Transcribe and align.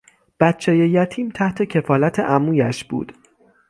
بچهی 0.39 0.89
یتیم 0.89 1.29
تحت 1.29 1.63
کفالت 1.63 2.19
عمویش 2.19 2.83
بود. 2.83 3.13